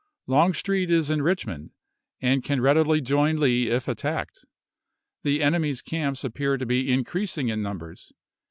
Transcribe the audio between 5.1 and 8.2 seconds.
The enemy's camps appear to be increasing in numbers.